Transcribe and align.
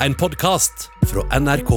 en 0.00 0.14
podkast 0.14 0.90
fra 1.08 1.38
NRK. 1.40 1.70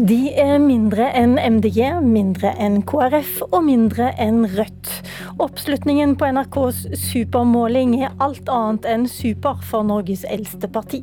De 0.00 0.18
er 0.32 0.60
mindre 0.62 1.10
enn 1.18 1.34
MDG, 1.36 1.80
mindre 2.04 2.54
enn 2.62 2.80
KrF 2.88 3.42
og 3.50 3.58
mindre 3.66 4.12
enn 4.22 4.46
Rødt. 4.54 4.92
Oppslutningen 5.42 6.14
på 6.20 6.30
NRKs 6.30 6.86
supermåling 7.10 7.98
er 8.04 8.14
alt 8.22 8.48
annet 8.48 8.86
enn 8.88 9.08
super 9.10 9.60
for 9.66 9.84
Norges 9.84 10.22
eldste 10.30 10.70
parti. 10.70 11.02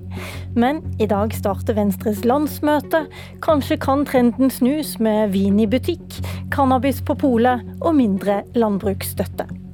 Men 0.56 0.82
i 1.04 1.10
dag 1.10 1.36
starter 1.36 1.78
Venstres 1.78 2.24
landsmøte. 2.26 3.06
Kanskje 3.46 3.78
kan 3.84 4.08
trenden 4.08 4.54
snus 4.54 4.98
med 5.04 5.36
vin 5.36 5.60
i 5.62 5.70
butikk, 5.70 6.22
cannabis 6.54 7.04
på 7.06 7.20
polet 7.20 7.66
og 7.84 7.98
mindre 8.00 8.42
landbruksstøtte. 8.58 9.67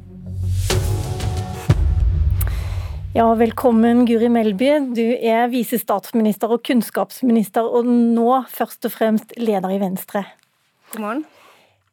Ja, 3.13 3.27
velkommen 3.37 4.07
Guri 4.09 4.25
Melby. 4.25 4.71
Du 4.97 5.03
er 5.13 5.43
visestatsminister 5.51 6.49
og 6.49 6.63
kunnskapsminister, 6.65 7.61
og 7.61 7.85
nå 7.85 8.39
først 8.49 8.87
og 8.89 8.93
fremst 8.95 9.35
leder 9.37 9.69
i 9.69 9.77
Venstre. 9.77 10.23
God 10.95 11.03
morgen. 11.03 11.21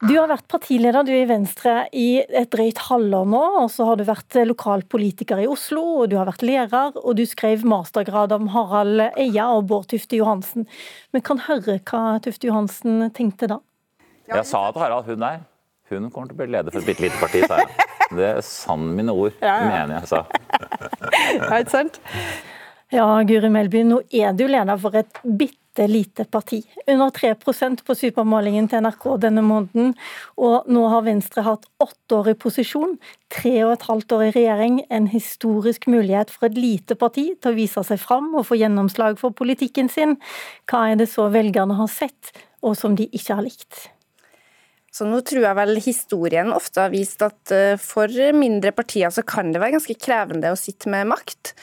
Du 0.01 0.15
har 0.15 0.31
vært 0.31 0.47
partileder 0.49 1.05
du 1.05 1.11
er 1.13 1.27
i 1.27 1.29
Venstre 1.29 1.75
i 1.93 2.07
et 2.25 2.49
drøyt 2.55 2.81
halvår 2.87 3.29
nå, 3.35 3.43
og 3.61 3.69
så 3.69 3.91
har 3.91 4.01
du 4.01 4.07
vært 4.09 4.39
lokalpolitiker 4.49 5.43
i 5.45 5.51
Oslo, 5.53 5.83
og 6.01 6.09
du 6.09 6.17
har 6.17 6.25
vært 6.31 6.47
lærer, 6.49 6.97
og 6.97 7.19
du 7.21 7.27
skrev 7.29 7.69
mastergrad 7.69 8.33
om 8.39 8.49
Harald 8.57 9.11
Eia 9.11 9.51
og 9.59 9.69
Bård 9.69 9.91
Tufte 9.93 10.17
Johansen. 10.17 10.65
Men 11.13 11.27
kan 11.29 11.45
høre 11.51 11.83
hva 11.85 12.17
Tufte 12.25 12.49
Johansen 12.49 13.11
tenkte 13.13 13.51
da? 13.53 13.61
Jeg 14.33 14.49
sa 14.49 14.65
til 14.73 14.87
Harald 14.87 15.13
hun 15.13 15.21
der, 15.29 15.45
hun 15.93 16.09
kommer 16.09 16.33
til 16.33 16.39
å 16.39 16.41
bli 16.41 16.49
leder 16.57 16.73
for 16.73 16.81
et 16.81 16.89
bitte 16.89 17.05
lite 17.05 17.21
parti, 17.21 17.45
sa 17.45 17.61
jeg. 17.61 17.91
Det 18.11 18.27
er 18.27 18.41
sann 18.43 18.89
mine 18.97 19.13
ord, 19.13 19.37
ja, 19.39 19.61
ja. 19.61 19.69
mener 19.69 20.01
jeg 20.01 20.11
sa. 20.11 20.25
Ja, 21.37 21.59
ikke 21.61 21.71
sant? 21.71 22.01
Ja, 22.91 23.07
Guri 23.23 23.51
Melby, 23.53 23.85
nå 23.87 24.01
er 24.11 24.33
du 24.35 24.49
leder 24.51 24.79
for 24.83 24.97
et 24.99 25.21
bitte 25.23 25.87
lite 25.87 26.25
parti. 26.27 26.59
Under 26.91 27.13
3% 27.15 27.85
på 27.87 27.95
supermålingen 27.95 28.67
til 28.69 28.83
NRK 28.83 29.05
denne 29.23 29.45
måneden. 29.47 29.93
Og 30.43 30.67
nå 30.67 30.83
har 30.91 31.05
Venstre 31.07 31.45
hatt 31.47 31.69
åtte 31.79 32.19
år 32.19 32.33
i 32.33 32.35
posisjon, 32.35 32.97
tre 33.31 33.55
og 33.63 33.77
et 33.77 33.87
halvt 33.87 34.17
år 34.17 34.25
i 34.27 34.33
regjering. 34.41 34.81
En 34.91 35.07
historisk 35.13 35.87
mulighet 35.87 36.35
for 36.35 36.51
et 36.51 36.59
lite 36.59 36.99
parti 36.99 37.29
til 37.39 37.53
å 37.53 37.59
vise 37.61 37.87
seg 37.87 38.03
fram 38.03 38.33
og 38.35 38.49
få 38.51 38.59
gjennomslag 38.59 39.23
for 39.23 39.37
politikken 39.39 39.89
sin. 39.93 40.19
Hva 40.67 40.89
er 40.91 40.99
det 40.99 41.13
så 41.15 41.31
velgerne 41.31 41.79
har 41.79 41.95
sett, 41.95 42.35
og 42.67 42.75
som 42.77 42.99
de 42.99 43.07
ikke 43.15 43.39
har 43.39 43.47
likt? 43.47 43.87
Så 44.91 45.07
nå 45.07 45.21
tror 45.27 45.47
jeg 45.47 45.59
vel 45.59 45.79
historien 45.83 46.51
ofte 46.55 46.83
har 46.83 46.91
vist 46.95 47.23
at 47.23 47.55
eh, 47.55 47.79
for 47.79 48.11
mindre 48.35 48.75
partier 48.75 49.13
så 49.15 49.23
kan 49.27 49.53
det 49.55 49.63
være 49.63 49.79
ganske 49.79 49.97
krevende 50.03 50.51
å 50.51 50.59
sitte 50.59 50.91
med 50.91 51.09
makt. 51.13 51.55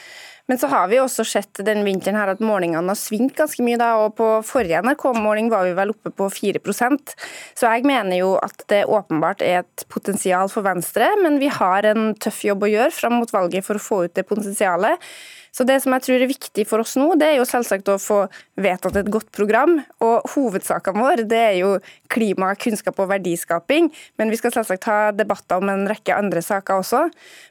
Men 0.48 0.58
så 0.58 0.70
har 0.72 0.86
vi 0.88 0.96
også 0.96 1.26
sett 1.28 1.60
den 1.60 1.82
vinteren 1.84 2.16
her 2.16 2.30
at 2.32 2.40
målingene 2.40 2.88
har 2.88 2.96
svingt 2.96 3.34
ganske 3.36 3.60
mye. 3.64 3.76
da, 3.76 3.90
og 4.00 4.14
På 4.16 4.28
forrige 4.48 4.80
NRK-måling 4.80 5.50
var 5.52 5.66
vi 5.68 5.74
vel 5.76 5.92
oppe 5.92 6.08
på 6.08 6.30
4% 6.32 7.12
Så 7.52 7.68
jeg 7.68 7.84
mener 7.84 8.22
jo 8.22 8.30
at 8.40 8.64
det 8.72 8.86
åpenbart 8.88 9.44
er 9.44 9.60
et 9.60 9.84
potensial 9.92 10.48
for 10.48 10.64
Venstre, 10.64 11.10
men 11.20 11.36
vi 11.42 11.52
har 11.52 11.84
en 11.84 12.14
tøff 12.16 12.46
jobb 12.48 12.64
å 12.64 12.72
gjøre 12.72 12.96
fram 12.96 13.18
mot 13.20 13.34
valget 13.34 13.66
for 13.66 13.76
å 13.76 13.84
få 13.90 14.00
ut 14.06 14.16
det 14.16 14.24
potensialet. 14.24 15.04
Så 15.52 15.64
Det 15.68 15.80
som 15.82 15.92
jeg 15.94 16.04
tror 16.06 16.22
er 16.22 16.30
viktig 16.30 16.66
for 16.68 16.84
oss 16.84 16.96
nå, 16.98 17.14
det 17.18 17.28
er 17.28 17.36
jo 17.38 17.46
selvsagt 17.48 17.88
å 17.90 17.98
få 18.00 18.20
vedtatt 18.58 18.96
et 19.00 19.10
godt 19.10 19.30
program. 19.34 19.78
og 20.04 20.26
Hovedsakene 20.34 21.02
våre 21.02 21.24
det 21.28 21.38
er 21.38 21.56
jo 21.60 21.70
klima, 22.12 22.54
kunnskap 22.54 22.98
og 22.98 23.10
verdiskaping. 23.12 23.90
Men 24.18 24.30
vi 24.30 24.38
skal 24.40 24.54
selvsagt 24.54 24.88
ha 24.88 24.98
debatter 25.12 25.58
om 25.60 25.68
en 25.72 25.86
rekke 25.90 26.16
andre 26.16 26.42
saker 26.44 26.82
også. 26.82 27.04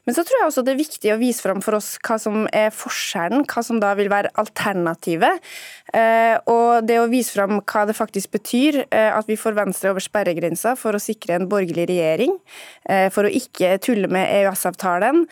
Men 0.06 0.16
så 0.16 0.24
tror 0.24 0.40
jeg 0.40 0.50
også 0.50 0.64
det 0.66 0.74
er 0.74 0.82
viktig 0.82 1.12
å 1.14 1.20
vise 1.20 1.44
fram 1.44 1.62
for 1.64 1.78
oss 1.78 1.96
hva 2.04 2.18
som 2.20 2.46
er 2.52 2.70
forskjellen, 2.74 3.46
hva 3.48 3.64
som 3.64 3.80
da 3.82 3.94
vil 3.98 4.10
være 4.12 4.32
alternativet. 4.40 5.44
Eh, 5.94 6.36
og 6.50 6.84
det 6.88 6.98
å 7.00 7.08
vise 7.08 7.32
fram 7.32 7.60
hva 7.62 7.84
det 7.88 7.96
faktisk 7.96 8.34
betyr 8.36 8.82
eh, 8.84 9.08
at 9.14 9.28
vi 9.28 9.38
får 9.40 9.56
Venstre 9.56 9.92
over 9.92 10.04
sperregrensa 10.04 10.74
for 10.76 10.96
å 10.96 11.02
sikre 11.02 11.38
en 11.38 11.48
borgerlig 11.48 11.88
regjering, 11.88 12.34
eh, 12.88 13.08
for 13.14 13.24
å 13.24 13.32
ikke 13.32 13.76
tulle 13.84 14.10
med 14.12 14.28
EØS-avtalen, 14.28 15.24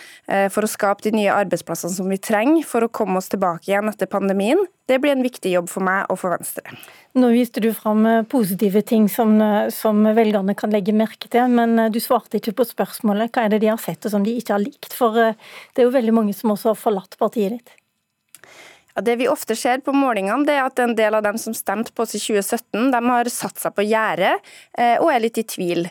for 0.53 0.65
å 0.65 0.71
skape 0.71 1.05
de 1.05 1.12
nye 1.15 1.32
arbeidsplassene 1.32 1.94
som 1.94 2.09
vi 2.10 2.19
trenger 2.22 2.56
for 2.65 2.87
å 2.87 2.91
komme 2.93 3.21
oss 3.21 3.28
tilbake 3.33 3.71
igjen 3.71 3.91
etter 3.91 4.09
pandemien. 4.11 4.61
Det 4.87 5.00
blir 5.03 5.17
en 5.17 5.25
viktig 5.25 5.53
jobb 5.53 5.69
for 5.72 5.84
meg 5.84 6.06
og 6.12 6.21
for 6.21 6.33
Venstre. 6.37 6.77
Nå 7.19 7.33
viste 7.34 7.62
du 7.65 7.71
fram 7.75 8.06
positive 8.31 8.83
ting 8.87 9.09
som, 9.12 9.34
som, 9.75 10.05
velgerne 10.17 10.55
kan 10.59 10.72
legge 10.72 10.94
merke 10.97 11.31
til, 11.33 11.49
men 11.53 11.89
du 11.93 11.99
svarte 12.03 12.39
ikke 12.41 12.55
på 12.61 12.69
spørsmålet. 12.69 13.33
Hva 13.33 13.47
er 13.47 13.56
det 13.56 13.65
de 13.65 13.72
har 13.72 13.81
sett 13.83 14.06
og 14.06 14.15
som 14.15 14.27
de 14.27 14.37
ikke 14.37 14.55
har 14.55 14.62
likt? 14.62 14.93
For 14.94 15.17
det 15.17 15.83
er 15.83 15.89
jo 15.89 15.97
veldig 15.97 16.15
mange 16.17 16.37
som 16.37 16.55
også 16.55 16.75
har 16.75 16.81
forlatt 16.81 17.19
partiet 17.21 17.59
ditt. 17.59 17.77
Ja, 18.97 19.03
det 19.05 19.19
vi 19.21 19.29
ofte 19.29 19.53
ser 19.57 19.83
på 19.84 19.93
målingene, 19.93 20.47
det 20.49 20.55
er 20.57 20.62
at 20.65 20.81
en 20.81 20.95
del 20.97 21.19
av 21.19 21.25
dem 21.27 21.37
som 21.37 21.53
stemte 21.53 21.93
på 21.93 22.07
oss 22.07 22.15
i 22.17 22.21
2017, 22.23 22.87
de 22.95 23.01
har 23.05 23.29
satt 23.29 23.61
seg 23.61 23.75
på 23.77 23.84
gjerdet 23.84 24.39
eh, 24.79 24.97
og 24.97 25.11
er 25.12 25.21
litt 25.21 25.37
i 25.37 25.45
tvil. 25.45 25.83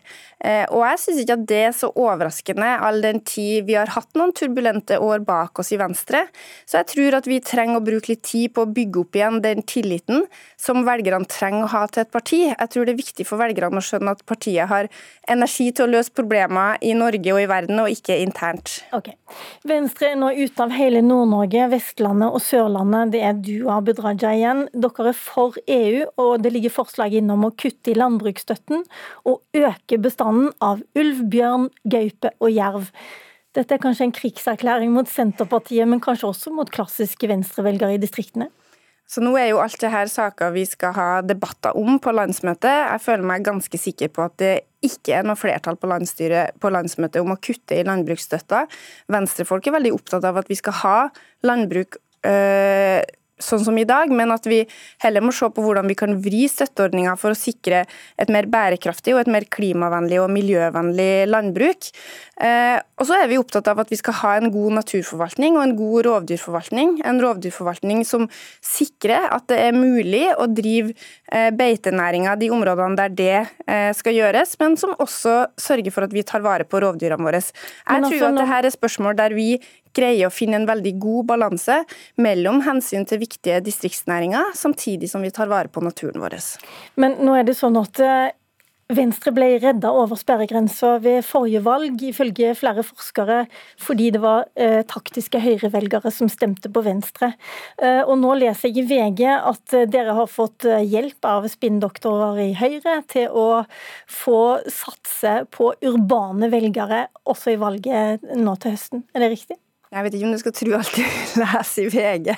Eh, 0.41 0.63
og 0.73 0.81
jeg 0.87 1.01
syns 1.03 1.19
ikke 1.21 1.35
at 1.37 1.43
det 1.51 1.59
er 1.67 1.75
så 1.77 1.91
overraskende, 1.93 2.71
all 2.87 2.97
den 3.05 3.21
tid 3.25 3.67
vi 3.69 3.77
har 3.77 3.93
hatt 3.93 4.09
noen 4.17 4.33
turbulente 4.33 4.97
år 4.97 5.21
bak 5.25 5.61
oss 5.61 5.69
i 5.75 5.77
Venstre. 5.77 6.23
Så 6.65 6.79
jeg 6.81 6.89
tror 6.95 7.19
at 7.19 7.29
vi 7.29 7.37
trenger 7.45 7.77
å 7.77 7.85
bruke 7.85 8.11
litt 8.15 8.23
tid 8.25 8.55
på 8.57 8.65
å 8.65 8.71
bygge 8.73 9.03
opp 9.03 9.19
igjen 9.19 9.37
den 9.45 9.61
tilliten 9.69 10.25
som 10.57 10.81
velgerne 10.87 11.29
trenger 11.29 11.67
å 11.67 11.71
ha 11.75 11.83
til 11.85 12.07
et 12.07 12.13
parti. 12.13 12.41
Jeg 12.49 12.73
tror 12.73 12.89
det 12.89 12.95
er 12.95 13.01
viktig 13.03 13.27
for 13.29 13.41
velgerne 13.41 13.81
å 13.81 13.85
skjønne 13.85 14.17
at 14.17 14.25
partiet 14.25 14.69
har 14.73 14.89
energi 15.29 15.69
til 15.69 15.85
å 15.85 15.93
løse 15.93 16.13
problemer 16.13 16.81
i 16.81 16.97
Norge 16.97 17.37
og 17.37 17.43
i 17.43 17.49
verden, 17.53 17.85
og 17.85 17.93
ikke 17.93 18.17
internt. 18.21 18.79
Ok. 18.97 19.13
Venstre 19.67 20.15
er 20.15 20.19
nå 20.19 20.33
ute 20.33 20.65
av 20.65 20.73
hele 20.73 21.05
Nord-Norge, 21.05 21.69
Vestlandet 21.73 22.33
og 22.33 22.41
Sørlandet 22.41 22.94
Rød-Grønne, 22.95 23.11
det 23.11 23.21
er 23.23 23.33
du, 23.33 23.69
Abid 23.69 23.99
Raja 24.03 24.31
igjen. 24.33 24.67
Dere 24.73 25.09
er 25.09 25.17
for 25.17 25.55
EU, 25.67 26.05
og 26.17 26.43
det 26.43 26.53
ligger 26.53 26.71
forslag 26.71 27.13
innom 27.13 27.45
å 27.45 27.51
kutte 27.51 27.91
i 27.91 27.97
landbruksstøtten 27.97 28.85
og 29.25 29.41
øke 29.55 29.99
bestanden 29.99 30.51
av 30.61 30.81
ulv, 30.95 31.23
bjørn, 31.29 31.69
gaupe 31.83 32.31
og 32.39 32.51
jerv. 32.51 32.91
Dette 33.55 33.75
er 33.75 33.81
kanskje 33.81 34.09
en 34.09 34.15
krigserklæring 34.15 34.91
mot 34.91 35.07
Senterpartiet, 35.07 35.87
men 35.87 36.03
kanskje 36.03 36.29
også 36.29 36.51
mot 36.51 36.69
klassiske 36.69 37.27
venstrevelgere 37.27 37.95
i 37.95 38.01
distriktene? 38.01 38.49
Så 39.05 39.21
nå 39.21 39.35
er 39.37 39.51
jo 39.51 39.59
alt 39.61 39.77
det 39.83 39.91
her 39.93 40.09
saker 40.09 40.49
vi 40.55 40.63
skal 40.65 40.95
ha 40.95 41.09
debatter 41.21 41.75
om 41.77 41.99
på 42.01 42.13
landsmøtet. 42.15 42.65
Jeg 42.89 43.03
føler 43.03 43.27
meg 43.29 43.45
ganske 43.45 43.77
sikker 43.77 44.09
på 44.09 44.23
at 44.25 44.39
det 44.41 44.53
ikke 44.85 45.19
er 45.19 45.27
noe 45.27 45.37
flertall 45.37 45.77
på, 45.77 45.85
på 45.85 46.71
landsmøtet 46.73 47.21
om 47.21 47.35
å 47.35 47.37
kutte 47.37 47.77
i 47.77 47.85
landbruksstøtta. 47.85 48.63
Venstrefolk 49.13 49.69
er 49.69 49.77
veldig 49.77 49.93
opptatt 49.93 50.25
av 50.25 50.41
at 50.41 50.49
vi 50.49 50.57
skal 50.57 50.77
ha 50.81 50.97
landbruk 51.45 51.99
øh, 52.25 53.03
sånn 53.41 53.63
som 53.65 53.77
i 53.77 53.85
dag, 53.87 54.11
men 54.15 54.31
at 54.31 54.45
vi 54.47 54.61
heller 55.03 55.23
må 55.23 55.33
se 55.35 55.47
på 55.51 55.63
hvordan 55.63 55.89
vi 55.89 55.97
kan 55.99 56.15
vri 56.23 56.45
støtteordninga 56.51 57.15
for 57.19 57.33
å 57.33 57.37
sikre 57.37 57.83
et 58.21 58.31
mer 58.31 58.47
bærekraftig 58.51 59.15
og 59.15 59.23
et 59.23 59.31
mer 59.31 59.47
klimavennlig 59.51 60.21
og 60.23 60.31
miljøvennlig 60.31 61.27
landbruk. 61.27 61.89
Eh, 62.39 62.77
og 62.99 63.07
så 63.07 63.19
er 63.19 63.29
vi 63.31 63.39
opptatt 63.39 63.67
av 63.71 63.81
at 63.83 63.91
vi 63.91 63.99
skal 63.99 64.17
ha 64.21 64.33
en 64.39 64.51
god 64.55 64.77
naturforvaltning 64.79 65.59
og 65.59 65.65
en 65.65 65.75
god 65.79 66.07
rovdyrforvaltning. 66.07 66.97
En 67.07 67.21
rovdyrforvaltning 67.23 68.03
som 68.07 68.29
sikrer 68.63 69.27
at 69.27 69.47
det 69.51 69.59
er 69.67 69.75
mulig 69.75 70.25
å 70.39 70.47
drive 70.47 70.95
eh, 71.31 71.51
beitenæringa 71.55 72.37
de 72.39 72.51
områdene 72.55 72.99
der 72.99 73.15
det 73.15 73.39
eh, 73.67 73.91
skal 73.95 74.15
gjøres, 74.15 74.55
men 74.63 74.79
som 74.79 74.95
også 74.95 75.41
sørger 75.59 75.91
for 75.91 76.07
at 76.07 76.15
vi 76.15 76.23
tar 76.23 76.43
vare 76.45 76.67
på 76.67 76.79
rovdyrene 76.83 77.27
våre. 77.27 77.43
Jeg 77.43 78.07
tror 78.07 78.29
at 78.29 78.39
dette 78.39 78.61
er 78.63 78.75
spørsmål 78.79 79.17
der 79.19 79.35
vi 79.35 79.57
greier 79.95 80.29
å 80.29 80.33
finne 80.33 80.59
en 80.61 80.69
veldig 80.69 80.95
god 81.01 81.29
balanse 81.33 81.81
mellom 82.21 82.61
hensyn 82.67 83.07
til 83.09 83.21
viktige 83.23 83.61
distriktsnæringer, 83.65 84.53
samtidig 84.55 85.09
som 85.11 85.25
vi 85.25 85.33
tar 85.35 85.51
vare 85.51 85.71
på 85.71 85.83
naturen 85.85 86.21
vår. 86.21 86.37
Men 86.99 87.19
nå 87.23 87.37
er 87.39 87.47
det 87.47 87.55
sånn 87.57 87.77
at 87.79 88.01
eh, 88.03 88.33
Venstre 88.93 89.31
ble 89.33 89.47
redda 89.57 89.89
over 89.97 90.13
sperregrensa 90.19 90.99
ved 91.01 91.23
forrige 91.25 91.63
valg, 91.65 92.03
ifølge 92.05 92.51
flere 92.53 92.83
forskere, 92.85 93.39
fordi 93.81 94.11
det 94.13 94.21
var 94.21 94.45
eh, 94.53 94.83
taktiske 94.85 95.41
høyrevelgere 95.41 96.11
som 96.13 96.29
stemte 96.29 96.69
på 96.69 96.83
Venstre. 96.85 97.31
Eh, 97.81 98.03
og 98.03 98.19
Nå 98.21 98.35
leser 98.43 98.69
jeg 98.69 98.83
i 98.83 98.87
VG 98.91 99.25
at 99.33 99.73
eh, 99.73 99.87
dere 99.89 100.13
har 100.19 100.29
fått 100.29 100.69
eh, 100.69 100.85
hjelp 100.85 101.25
av 101.25 101.49
spinndoktorer 101.49 102.43
i 102.45 102.51
Høyre 102.61 102.99
til 103.09 103.33
å 103.33 103.65
få 104.05 104.61
satse 104.69 105.39
på 105.49 105.73
urbane 105.81 106.53
velgere 106.53 107.07
også 107.25 107.55
i 107.55 107.61
valget 107.65 108.35
nå 108.37 108.53
til 108.61 108.77
høsten. 108.77 109.07
Er 109.17 109.25
det 109.25 109.33
riktig? 109.33 109.63
Jeg 109.93 110.05
vet 110.05 110.15
ikke 110.17 110.29
om 110.29 110.35
du 110.35 110.41
skal 110.41 110.55
tro 110.55 110.77
alt 110.77 110.95
du 110.95 111.03
leser 111.43 111.85
i 111.85 111.91
VG. 111.93 112.31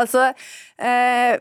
Altså, 0.00 0.30
eh, 0.78 1.34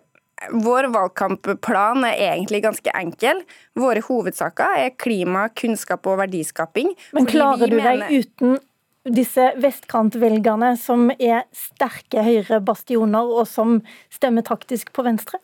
vår 0.52 0.90
valgkampplan 0.92 2.04
er 2.10 2.20
egentlig 2.34 2.64
ganske 2.66 2.94
enkel. 3.00 3.42
Våre 3.80 4.04
hovedsaker 4.04 4.78
er 4.82 4.94
klima, 5.00 5.48
kunnskap 5.56 6.08
og 6.10 6.20
verdiskaping. 6.24 6.92
Men 7.16 7.30
klarer 7.30 7.72
du 7.72 7.80
deg 7.80 8.06
uten 8.12 8.60
disse 9.04 9.50
vestkantvelgerne 9.60 10.74
som 10.80 11.10
er 11.18 11.44
sterke 11.56 12.24
høyrebastioner, 12.24 13.34
og 13.36 13.48
som 13.50 13.82
stemmer 14.14 14.46
taktisk 14.48 14.94
på 14.96 15.04
Venstre? 15.08 15.40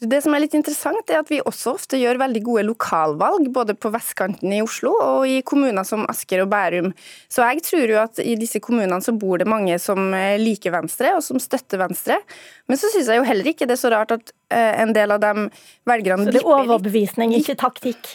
Det 0.00 0.22
som 0.24 0.32
er 0.32 0.40
litt 0.40 0.54
interessant, 0.56 1.10
er 1.12 1.18
at 1.20 1.28
vi 1.28 1.42
også 1.44 1.74
ofte 1.76 1.98
gjør 2.00 2.22
veldig 2.22 2.40
gode 2.46 2.62
lokalvalg, 2.70 3.50
både 3.52 3.74
på 3.76 3.90
vestkanten 3.92 4.54
i 4.56 4.62
Oslo 4.64 4.94
og 4.96 5.26
i 5.28 5.42
kommuner 5.44 5.84
som 5.84 6.06
Asker 6.08 6.40
og 6.46 6.48
Bærum. 6.48 6.88
Så 7.28 7.44
jeg 7.44 7.60
tror 7.66 7.92
jo 7.92 7.98
at 8.00 8.22
i 8.24 8.32
disse 8.40 8.62
kommunene 8.64 9.02
så 9.04 9.12
bor 9.12 9.42
det 9.42 9.48
mange 9.50 9.76
som 9.82 10.14
eh, 10.16 10.40
liker 10.40 10.72
Venstre, 10.72 11.12
og 11.18 11.24
som 11.26 11.36
støtter 11.42 11.82
Venstre. 11.82 12.16
Men 12.64 12.80
så 12.80 12.88
syns 12.94 13.12
jeg 13.12 13.20
jo 13.20 13.28
heller 13.28 13.52
ikke 13.52 13.68
det 13.68 13.76
er 13.76 13.82
så 13.82 13.92
rart 13.92 14.16
at 14.16 14.32
eh, 14.48 14.80
en 14.80 14.96
del 14.96 15.12
av 15.12 15.20
dem 15.20 15.50
velgerne 15.90 16.30
Så 16.30 16.36
det 16.38 16.44
er 16.46 16.52
overbevisning, 16.56 17.36
ikke 17.36 17.60
taktikk? 17.60 18.14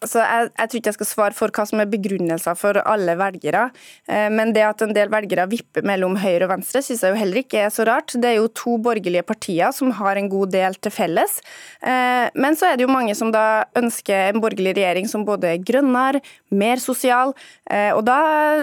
Altså, 0.00 0.22
jeg, 0.24 0.48
jeg, 0.56 0.68
tror 0.70 0.78
ikke 0.78 0.88
jeg 0.88 0.96
skal 0.96 1.08
svare 1.08 1.36
for 1.36 1.52
hva 1.52 1.64
som 1.68 1.80
er 1.82 1.88
begrunnelser 1.92 2.56
for 2.56 2.78
alle 2.88 3.16
velgere, 3.20 3.66
eh, 4.08 4.28
men 4.32 4.54
det 4.56 4.62
at 4.64 4.80
en 4.86 4.94
del 4.96 5.10
velgere 5.12 5.44
vipper 5.50 5.84
mellom 5.84 6.14
høyre 6.22 6.46
og 6.46 6.54
venstre, 6.54 6.80
synes 6.80 7.02
jeg 7.04 7.12
jo 7.12 7.18
heller 7.20 7.40
ikke 7.42 7.60
er 7.66 7.74
så 7.74 7.84
rart. 7.84 8.14
Det 8.16 8.30
er 8.30 8.38
jo 8.38 8.46
to 8.56 8.78
borgerlige 8.80 9.26
partier 9.28 9.74
som 9.76 9.92
har 9.98 10.16
en 10.16 10.30
god 10.32 10.54
del 10.54 10.78
til 10.80 10.94
felles. 10.94 11.36
Eh, 11.84 12.32
men 12.32 12.56
så 12.56 12.70
er 12.70 12.78
det 12.80 12.86
jo 12.86 12.94
mange 12.94 13.12
som 13.18 13.28
da 13.34 13.66
ønsker 13.76 14.30
en 14.30 14.40
borgerlig 14.40 14.72
regjering 14.78 15.10
som 15.10 15.26
både 15.28 15.52
er 15.52 15.60
grønnere, 15.68 16.24
mer 16.50 16.80
sosial, 16.80 17.34
eh, 17.68 17.92
og 17.92 18.00
da 18.08 18.16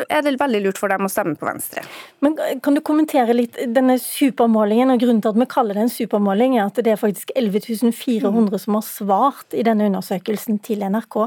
er 0.10 0.26
det 0.26 0.40
veldig 0.42 0.64
lurt 0.66 0.82
for 0.82 0.90
dem 0.90 1.06
å 1.06 1.12
stemme 1.12 1.38
på 1.38 1.46
Venstre. 1.48 1.86
Men 2.26 2.34
Kan 2.66 2.74
du 2.74 2.82
kommentere 2.82 3.36
litt 3.36 3.62
denne 3.76 4.00
supermålingen, 4.02 4.90
og 4.90 5.06
grunnen 5.06 5.22
til 5.22 5.36
at 5.36 5.38
vi 5.38 5.50
kaller 5.54 5.78
det 5.78 5.86
en 5.86 5.94
supermåling, 5.94 6.58
er 6.58 6.66
at 6.66 6.82
det 6.82 6.96
er 6.96 7.00
faktisk 7.00 7.32
11 7.38 7.94
400 7.94 8.58
som 8.66 8.78
har 8.78 8.86
svart 8.86 9.54
i 9.54 9.64
denne 9.66 9.86
undersøkelsen 9.92 10.58
til 10.66 10.82
NRK. 10.82 11.27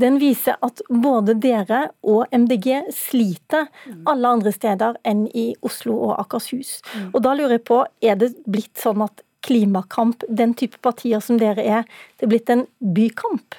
Den 0.00 0.18
viser 0.22 0.58
at 0.64 0.82
både 0.88 1.36
dere 1.40 1.86
og 2.02 2.26
MDG 2.34 2.90
sliter 2.94 3.68
alle 4.08 4.34
andre 4.36 4.52
steder 4.54 4.98
enn 5.06 5.26
i 5.34 5.50
Oslo 5.66 5.96
og 6.10 6.14
Akershus. 6.20 6.78
Og 7.12 7.20
da 7.24 7.34
lurer 7.36 7.58
jeg 7.58 7.66
på, 7.70 7.82
er 8.02 8.20
det 8.20 8.32
blitt 8.46 8.76
sånn 8.80 9.04
at 9.06 9.24
klimakamp, 9.46 10.24
den 10.28 10.52
type 10.54 10.80
partier 10.84 11.22
som 11.24 11.38
dere 11.40 11.64
er, 11.64 11.88
det 12.18 12.26
er 12.26 12.32
blitt 12.34 12.52
en 12.52 12.66
bykamp? 12.80 13.56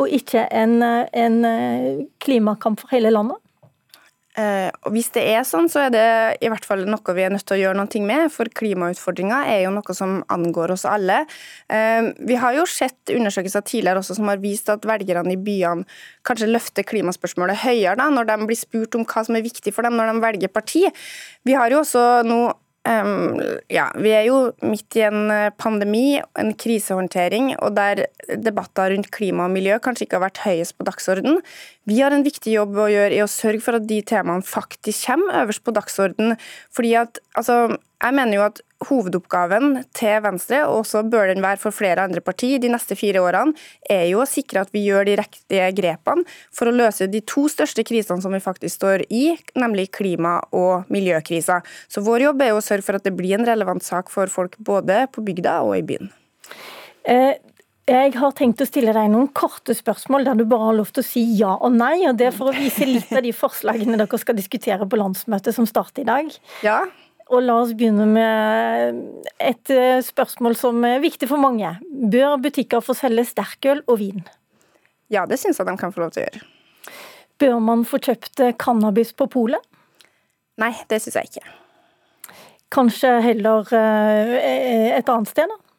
Og 0.00 0.10
ikke 0.14 0.46
en, 0.54 0.80
en 0.82 1.38
klimakamp 2.22 2.82
for 2.82 2.94
hele 2.94 3.12
landet? 3.14 3.38
Eh, 4.38 4.70
og 4.86 4.94
Hvis 4.94 5.10
det 5.16 5.24
er 5.26 5.42
sånn, 5.46 5.66
så 5.70 5.86
er 5.88 5.90
det 5.94 6.04
i 6.44 6.50
hvert 6.52 6.66
fall 6.66 6.84
noe 6.86 7.14
vi 7.16 7.24
er 7.26 7.32
nødt 7.34 7.44
til 7.48 7.56
å 7.56 7.60
gjøre 7.64 7.80
noe 7.80 8.02
med. 8.06 8.30
For 8.30 8.46
klimautfordringa 8.46 9.42
er 9.50 9.64
jo 9.64 9.74
noe 9.74 9.96
som 9.96 10.20
angår 10.30 10.74
oss 10.76 10.86
alle. 10.86 11.24
Eh, 11.68 12.12
vi 12.28 12.38
har 12.38 12.54
jo 12.54 12.66
sett 12.70 13.10
undersøkelser 13.10 13.66
tidligere 13.66 14.04
også 14.04 14.20
som 14.20 14.30
har 14.30 14.42
vist 14.42 14.70
at 14.70 14.86
velgerne 14.86 15.34
i 15.34 15.40
byene 15.40 15.86
kanskje 16.26 16.50
løfter 16.50 16.86
klimaspørsmålet 16.86 17.64
høyere 17.64 17.98
da, 17.98 18.08
når 18.12 18.30
de 18.30 18.40
blir 18.46 18.60
spurt 18.60 18.94
om 18.94 19.06
hva 19.08 19.26
som 19.26 19.38
er 19.38 19.46
viktig 19.46 19.74
for 19.74 19.86
dem 19.86 19.98
når 19.98 20.14
de 20.14 20.26
velger 20.26 20.54
parti. 20.54 20.86
Vi 21.46 21.56
har 21.58 21.72
jo 21.72 21.82
også 21.82 22.22
nå 22.28 22.42
Um, 22.88 23.36
ja, 23.68 23.90
Vi 23.92 24.08
er 24.08 24.24
jo 24.24 24.38
midt 24.64 24.96
i 24.96 25.02
en 25.04 25.28
eh, 25.28 25.50
pandemi, 25.52 26.16
en 26.40 26.54
krisehåndtering, 26.56 27.52
og 27.60 27.74
der 27.76 28.06
debatter 28.40 28.94
rundt 28.94 29.10
klima 29.12 29.44
og 29.44 29.52
miljø 29.52 29.76
kanskje 29.84 30.06
ikke 30.06 30.16
har 30.16 30.24
vært 30.24 30.40
høyest 30.46 30.78
på 30.78 30.86
dagsorden. 30.88 31.42
Vi 31.84 31.98
har 32.00 32.16
en 32.16 32.24
viktig 32.24 32.54
jobb 32.54 32.78
å 32.80 32.88
gjøre 32.88 33.18
i 33.18 33.20
å 33.20 33.28
sørge 33.28 33.60
for 33.66 33.76
at 33.76 33.84
de 33.90 34.00
temaene 34.08 34.46
faktisk 34.48 35.10
kommer 35.10 35.42
øverst 35.42 35.64
på 35.66 35.76
dagsorden. 35.76 36.38
Fordi 36.72 36.94
at, 37.02 37.20
altså, 37.36 37.76
jeg 38.00 38.16
mener 38.16 38.38
jo 38.38 38.44
at 38.46 38.60
hovedoppgaven 38.88 39.82
til 39.96 40.22
Venstre, 40.24 40.62
og 40.72 40.86
så 40.88 41.02
bør 41.04 41.28
den 41.28 41.42
være 41.44 41.60
for 41.60 41.74
flere 41.74 42.06
andre 42.06 42.22
partier 42.24 42.60
de 42.62 42.70
neste 42.72 42.96
fire 42.96 43.20
årene, 43.20 43.52
er 43.84 44.06
jo 44.08 44.22
å 44.22 44.28
sikre 44.28 44.62
at 44.64 44.72
vi 44.72 44.86
gjør 44.86 45.04
de 45.08 45.18
riktige 45.20 45.66
grepene 45.76 46.24
for 46.56 46.70
å 46.70 46.74
løse 46.74 47.10
de 47.12 47.20
to 47.28 47.44
største 47.52 47.84
krisene 47.84 48.24
som 48.24 48.32
vi 48.32 48.40
faktisk 48.40 48.78
står 48.78 49.04
i, 49.12 49.34
nemlig 49.58 49.90
klima- 49.98 50.38
og 50.56 50.88
miljøkrisa. 50.92 51.60
Så 51.92 52.04
vår 52.06 52.30
jobb 52.30 52.46
er 52.46 52.54
jo 52.54 52.62
å 52.62 52.64
sørge 52.64 52.86
for 52.88 52.96
at 52.96 53.04
det 53.04 53.12
blir 53.18 53.36
en 53.36 53.48
relevant 53.48 53.84
sak 53.84 54.08
for 54.12 54.32
folk 54.32 54.56
både 54.64 55.04
på 55.12 55.24
bygda 55.26 55.60
og 55.66 55.76
i 55.76 55.84
byen. 55.92 56.12
Eh, 57.04 57.36
jeg 57.90 58.14
har 58.16 58.32
tenkt 58.38 58.62
å 58.62 58.68
stille 58.68 58.94
deg 58.94 59.10
noen 59.12 59.28
korte 59.34 59.74
spørsmål 59.74 60.24
der 60.28 60.38
du 60.38 60.46
bare 60.48 60.70
har 60.70 60.76
lov 60.78 60.92
til 60.94 61.02
å 61.02 61.08
si 61.08 61.24
ja 61.36 61.52
og 61.58 61.74
nei. 61.74 62.06
og 62.08 62.16
Det 62.16 62.30
er 62.30 62.36
for 62.36 62.48
å 62.48 62.56
vise 62.56 62.86
litt 62.88 63.12
av 63.12 63.24
de 63.26 63.34
forslagene 63.34 63.98
dere 64.00 64.20
skal 64.22 64.38
diskutere 64.38 64.88
på 64.88 65.00
landsmøtet 65.00 65.56
som 65.56 65.68
starter 65.68 66.04
i 66.04 66.08
dag. 66.08 66.32
Ja, 66.64 66.84
og 67.30 67.44
la 67.46 67.56
oss 67.62 67.72
begynne 67.78 68.06
med 68.10 69.00
et 69.38 69.70
eh, 69.70 70.02
spørsmål 70.02 70.56
som 70.58 70.82
er 70.86 71.02
viktig 71.02 71.28
for 71.30 71.40
mange. 71.42 71.76
Bør 71.86 72.40
butikker 72.42 72.82
få 72.82 72.96
selge 72.98 73.28
sterkøl 73.28 73.84
og 73.86 74.00
vin? 74.02 74.24
Ja, 75.10 75.26
det 75.30 75.38
syns 75.42 75.60
jeg 75.60 75.68
de 75.68 75.76
kan 75.78 75.94
få 75.94 76.04
lov 76.04 76.14
til 76.14 76.24
å 76.24 76.26
gjøre. 76.26 76.42
Bør 77.40 77.56
man 77.64 77.86
få 77.88 78.02
kjøpt 78.02 78.42
eh, 78.44 78.56
cannabis 78.58 79.14
på 79.14 79.30
polet? 79.30 79.62
Nei, 80.60 80.74
det 80.90 81.00
syns 81.02 81.20
jeg 81.20 81.30
ikke. 81.30 81.56
Kanskje 82.70 83.16
heller 83.24 83.70
eh, 83.78 84.90
et 84.98 85.10
annet 85.10 85.30
sted, 85.30 85.50
da? 85.50 85.69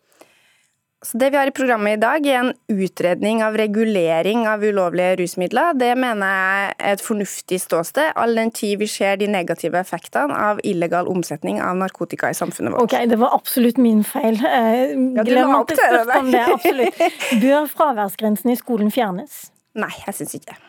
Så 1.02 1.18
det 1.18 1.32
vi 1.34 1.38
har 1.38 1.50
i 1.50 1.52
programmet 1.52 1.96
i 1.96 2.00
dag, 2.02 2.26
er 2.30 2.36
en 2.44 2.52
utredning 2.70 3.40
av 3.42 3.56
regulering 3.58 4.44
av 4.46 4.62
ulovlige 4.62 5.16
rusmidler. 5.18 5.74
Det 5.74 5.96
mener 5.98 6.30
jeg 6.30 6.68
er 6.78 6.92
et 6.94 7.02
fornuftig 7.02 7.58
ståsted, 7.64 8.12
all 8.22 8.38
den 8.38 8.52
tid 8.54 8.78
vi 8.78 8.86
ser 8.92 9.18
de 9.18 9.26
negative 9.34 9.80
effektene 9.82 10.38
av 10.38 10.62
illegal 10.62 11.10
omsetning 11.10 11.58
av 11.66 11.80
narkotika 11.80 12.30
i 12.30 12.38
samfunnet 12.38 12.76
vårt. 12.76 12.86
Ok, 12.86 12.94
Det 13.10 13.18
var 13.18 13.34
absolutt 13.34 13.82
min 13.82 14.04
feil. 14.06 14.38
Eh, 14.46 14.94
ja, 15.18 15.26
du 15.26 15.34
la 15.34 15.48
opp 15.58 15.74
til 15.74 15.82
det. 15.82 16.22
det 16.30 16.46
absolutt. 16.54 17.02
Bør 17.48 17.66
fraværsgrensen 17.74 18.54
i 18.54 18.60
skolen 18.62 18.94
fjernes? 18.94 19.48
Nei, 19.74 19.94
jeg 20.06 20.20
syns 20.20 20.38
ikke. 20.38 20.60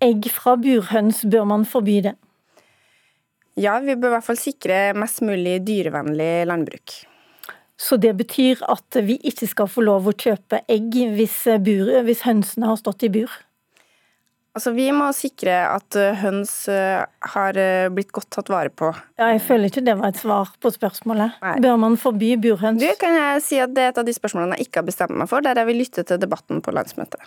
Egg 0.00 0.30
fra 0.32 0.56
burhøns, 0.56 1.20
bør 1.28 1.44
man 1.52 1.68
forby 1.68 2.00
det? 2.08 2.16
Ja, 3.60 3.76
vi 3.84 3.92
bør 3.92 4.14
i 4.14 4.16
hvert 4.16 4.24
fall 4.24 4.40
sikre 4.40 4.82
mest 4.96 5.20
mulig 5.20 5.58
dyrevennlig 5.68 6.32
landbruk. 6.48 7.09
Så 7.80 7.96
det 7.96 8.12
betyr 8.18 8.60
at 8.68 8.98
vi 9.06 9.16
ikke 9.24 9.48
skal 9.48 9.70
få 9.70 9.84
lov 9.86 10.10
å 10.10 10.12
kjøpe 10.12 10.60
egg 10.68 10.98
hvis, 11.16 11.36
bur, 11.64 11.94
hvis 12.04 12.26
hønsene 12.26 12.68
har 12.68 12.76
stått 12.80 13.06
i 13.08 13.12
bur? 13.12 13.32
Altså, 14.50 14.72
Vi 14.74 14.88
må 14.90 15.06
sikre 15.14 15.54
at 15.70 15.96
eh, 15.98 16.16
høns 16.24 16.52
eh, 16.68 17.04
har 17.34 17.58
eh, 17.60 17.86
blitt 17.94 18.10
godt 18.12 18.32
tatt 18.34 18.50
vare 18.50 18.72
på. 18.74 18.90
Ja, 19.20 19.30
Jeg 19.30 19.44
føler 19.46 19.70
ikke 19.70 19.84
det 19.86 19.94
var 20.00 20.10
et 20.10 20.18
svar 20.18 20.50
på 20.60 20.72
spørsmålet. 20.74 21.38
Nei. 21.44 21.54
Bør 21.62 21.78
man 21.78 21.96
forby 22.00 22.34
burhøns? 22.42 22.82
Du, 22.82 22.90
kan 22.98 23.14
jeg 23.14 23.44
si 23.46 23.60
at 23.62 23.72
Det 23.76 23.84
er 23.84 23.94
et 23.94 24.00
av 24.02 24.08
de 24.08 24.14
spørsmålene 24.16 24.58
jeg 24.58 24.68
ikke 24.68 24.82
har 24.82 24.88
bestemt 24.90 25.14
meg 25.14 25.30
for, 25.30 25.44
der 25.46 25.56
jeg 25.62 25.70
vil 25.70 25.80
lytte 25.84 26.04
til 26.04 26.18
debatten 26.20 26.60
på 26.66 26.74
landsmøtet. 26.74 27.22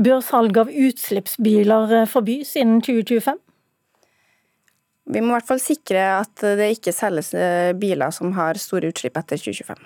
Bør 0.00 0.24
salg 0.24 0.56
av 0.60 0.72
utslippsbiler 0.72 2.08
forbys 2.10 2.56
innen 2.56 2.80
2025? 2.84 3.36
Vi 5.06 5.22
må 5.22 5.30
i 5.30 5.36
hvert 5.36 5.48
fall 5.48 5.62
sikre 5.62 6.02
at 6.18 6.42
det 6.58 6.72
ikke 6.76 6.94
selges 6.94 7.32
eh, 7.36 7.70
biler 7.78 8.10
som 8.14 8.34
har 8.36 8.58
store 8.58 8.90
utslipp 8.90 9.18
etter 9.20 9.38
2025. 9.38 9.82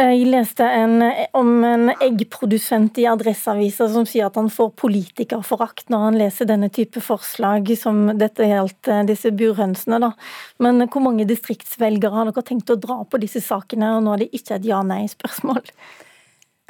Jeg 0.00 0.26
leste 0.30 0.64
en, 0.64 1.02
om 1.36 1.48
en 1.66 1.90
eggprodusent 1.92 2.96
i 3.02 3.06
Adresseavisa 3.10 3.88
som 3.90 4.06
sier 4.08 4.28
at 4.28 4.36
han 4.38 4.48
får 4.52 4.70
politikerforakt 4.78 5.90
når 5.92 6.04
han 6.06 6.18
leser 6.20 6.48
denne 6.48 6.70
type 6.72 7.02
forslag 7.04 7.68
som 7.76 8.06
dette 8.20 8.46
gjaldt 8.48 8.92
eh, 8.92 9.02
disse 9.08 9.32
burhønsene. 9.36 9.98
Da. 10.04 10.12
Men 10.62 10.86
hvor 10.86 11.04
mange 11.04 11.26
distriktsvelgere 11.28 12.16
har 12.16 12.30
dere 12.30 12.46
tenkt 12.46 12.70
å 12.72 12.78
dra 12.80 13.00
på 13.04 13.20
disse 13.20 13.42
sakene, 13.44 13.96
og 13.96 14.06
nå 14.06 14.14
er 14.14 14.24
det 14.24 14.30
ikke 14.36 14.60
et 14.60 14.70
ja-nei-spørsmål? 14.70 15.64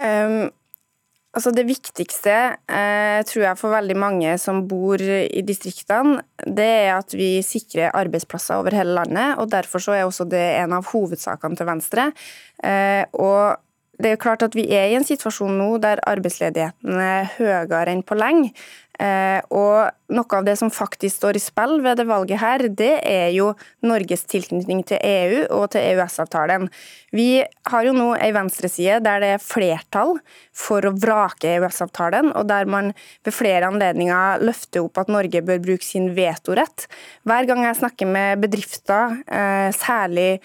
Um, 0.01 0.49
Altså 1.31 1.53
Det 1.55 1.63
viktigste 1.63 2.33
eh, 2.67 3.21
tror 3.23 3.45
jeg 3.45 3.59
for 3.61 3.71
veldig 3.71 3.97
mange 4.03 4.35
som 4.43 4.65
bor 4.67 4.99
i 4.99 5.43
distriktene, 5.47 6.25
det 6.43 6.67
er 6.67 6.97
at 6.97 7.15
vi 7.15 7.37
sikrer 7.47 7.95
arbeidsplasser 7.95 8.59
over 8.59 8.75
hele 8.75 8.97
landet. 8.99 9.39
og 9.39 9.51
Derfor 9.53 9.79
så 9.79 9.95
er 9.95 10.07
også 10.09 10.27
det 10.27 10.43
en 10.59 10.75
av 10.75 10.91
hovedsakene 10.91 11.55
til 11.55 11.71
Venstre. 11.71 12.09
Eh, 12.67 13.05
og 13.15 13.61
det 14.01 14.15
er 14.15 14.21
klart 14.21 14.43
at 14.43 14.57
Vi 14.57 14.67
er 14.75 14.91
i 14.91 14.97
en 14.99 15.07
situasjon 15.07 15.55
nå 15.61 15.77
der 15.79 16.03
arbeidsledigheten 16.09 16.99
er 16.99 17.31
høyere 17.37 17.93
enn 17.93 18.03
på 18.03 18.19
lenge. 18.19 18.51
Eh, 19.01 19.41
og 19.57 20.13
noe 20.13 20.39
av 20.39 20.47
det 20.47 20.57
som 20.61 20.73
faktisk 20.73 21.17
står 21.21 21.39
i 21.39 21.43
spill 21.43 21.79
ved 21.85 22.01
det 22.01 22.07
valget 22.11 22.43
her, 22.43 22.67
det 22.69 22.93
er 23.09 23.31
jo 23.33 23.53
Norges 23.87 24.27
tilknytning 24.29 24.83
til 24.89 25.01
EU 25.01 25.47
og 25.57 25.71
til 25.73 25.87
EØS-avtalen. 25.93 26.69
Vi 27.17 27.43
har 27.71 27.87
jo 27.87 27.95
nå 27.97 28.13
ei 28.21 28.31
venstreside 28.37 29.01
der 29.05 29.23
det 29.25 29.33
er 29.37 29.43
flertall 29.43 30.17
for 30.57 30.85
å 30.87 30.95
vrake 30.95 31.57
EØS-avtalen, 31.57 32.33
og 32.37 32.47
der 32.51 32.69
man 32.71 32.93
ved 33.27 33.35
flere 33.35 33.71
anledninger 33.71 34.45
løfter 34.45 34.85
opp 34.85 35.01
at 35.03 35.11
Norge 35.13 35.43
bør 35.47 35.63
bruke 35.65 35.87
sin 35.87 36.13
vetorett. 36.17 36.87
Hver 37.27 37.49
gang 37.49 37.65
jeg 37.67 37.81
snakker 37.81 38.11
med 38.11 38.45
bedrifter, 38.45 39.21
særlig 39.77 40.11
særlig 40.11 40.41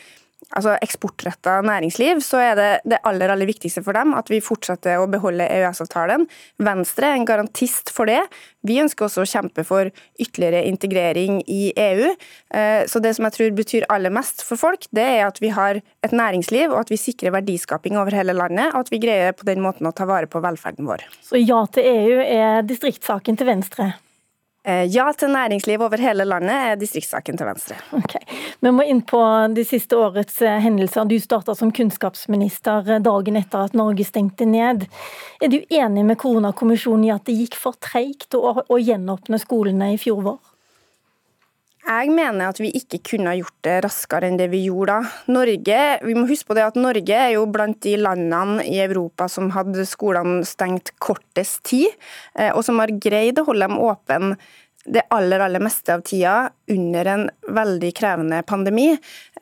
altså 0.56 0.76
eksportretta 0.84 1.60
næringsliv, 1.66 2.22
så 2.24 2.40
er 2.42 2.56
det 2.60 2.70
det 2.88 3.00
aller 3.08 3.32
aller 3.34 3.50
viktigste 3.50 3.84
for 3.86 3.98
dem 3.98 4.14
at 4.18 4.30
vi 4.32 4.42
fortsetter 4.44 5.02
å 5.02 5.08
beholde 5.12 5.48
EØS-avtalen. 5.52 6.26
Venstre 6.64 7.12
er 7.12 7.20
en 7.20 7.28
garantist 7.28 7.92
for 7.94 8.10
det. 8.10 8.22
Vi 8.66 8.80
ønsker 8.82 9.08
også 9.08 9.26
å 9.26 9.30
kjempe 9.30 9.66
for 9.68 9.92
ytterligere 10.22 10.64
integrering 10.70 11.42
i 11.52 11.74
EU. 11.76 12.14
Eh, 12.56 12.86
så 12.90 13.02
det 13.04 13.16
som 13.18 13.28
jeg 13.28 13.38
tror 13.38 13.58
betyr 13.60 13.88
aller 13.94 14.14
mest 14.14 14.46
for 14.48 14.60
folk, 14.60 14.88
det 14.96 15.06
er 15.18 15.26
at 15.28 15.42
vi 15.44 15.52
har 15.56 15.82
et 15.82 16.16
næringsliv, 16.16 16.72
og 16.72 16.86
at 16.86 16.94
vi 16.94 17.02
sikrer 17.02 17.36
verdiskaping 17.36 18.00
over 18.00 18.16
hele 18.16 18.36
landet, 18.38 18.72
og 18.74 18.86
at 18.86 18.94
vi 18.94 19.02
greier 19.04 19.36
på 19.38 19.48
den 19.50 19.62
måten 19.66 19.90
å 19.90 19.94
ta 19.96 20.08
vare 20.10 20.30
på 20.32 20.42
velferden 20.44 20.88
vår. 20.88 21.06
Så 21.26 21.42
ja 21.42 21.62
til 21.76 21.92
EU 21.92 22.24
er 22.24 22.66
distriktssaken 22.68 23.38
til 23.40 23.52
Venstre? 23.52 23.94
Eh, 24.66 24.88
ja 24.90 25.06
til 25.14 25.30
næringsliv 25.30 25.82
over 25.86 26.02
hele 26.02 26.26
landet 26.26 26.56
er 26.56 26.80
distriktssaken 26.82 27.38
til 27.38 27.46
Venstre. 27.46 27.76
Okay. 27.94 28.24
Vi 28.66 28.72
må 28.74 28.82
inn 28.90 29.04
på 29.06 29.20
de 29.54 29.62
siste 29.68 29.98
årets 29.98 30.40
eh, 30.42 30.58
hendelser. 30.64 31.06
Du 31.06 31.20
starta 31.22 31.54
som 31.54 31.70
kunnskapsminister 31.76 32.90
eh, 32.96 33.04
dagen 33.06 33.38
etter 33.38 33.68
at 33.68 33.78
Norge 33.78 34.08
stengte 34.08 34.48
ned. 34.50 34.88
Er 35.38 35.54
du 35.54 35.60
enig 35.70 36.08
med 36.10 36.18
koronakommisjonen 36.18 37.06
i 37.06 37.14
at 37.14 37.30
det 37.30 37.38
gikk 37.38 37.60
for 37.62 37.78
treigt 37.78 38.34
å, 38.34 38.66
gjenåpne 38.82 39.38
skolene 39.44 39.94
i 39.94 40.02
fjor 40.02 40.26
vår? 40.26 40.42
Jeg 41.86 42.10
mener 42.10 42.50
at 42.50 42.58
vi 42.58 42.72
ikke 42.74 42.98
kunne 43.12 43.36
gjort 43.38 43.58
det 43.66 43.76
raskere 43.86 44.26
enn 44.26 44.40
det 44.40 44.48
vi 44.50 44.64
gjorde 44.66 44.96
da. 44.96 45.12
Norge, 45.30 45.82
vi 46.02 46.16
må 46.18 46.24
huske 46.26 46.50
på 46.50 46.58
det 46.58 46.64
at 46.66 46.80
Norge 46.82 47.14
er 47.14 47.36
jo 47.36 47.44
blant 47.46 47.78
de 47.86 47.94
landene 48.02 48.66
i 48.66 48.80
Europa 48.82 49.28
som 49.30 49.52
hadde 49.54 49.86
skolene 49.86 50.42
stengt 50.50 50.96
kortest 50.98 51.62
tid, 51.70 51.94
eh, 52.34 52.50
og 52.50 52.66
som 52.66 52.82
har 52.82 52.90
greid 52.90 53.38
å 53.38 53.46
holde 53.46 53.70
dem 53.70 53.78
åpne 53.86 54.34
det 54.86 55.02
aller, 55.10 55.40
aller 55.40 55.60
meste 55.60 55.94
av 55.94 56.02
tida 56.06 56.50
under 56.70 57.06
en 57.06 57.24
veldig 57.48 57.90
krevende 57.98 58.42
pandemi. 58.46 58.92